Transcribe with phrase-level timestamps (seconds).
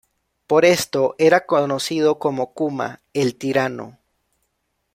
[0.47, 3.99] Por esto, era conocido como Kuma "El Tirano".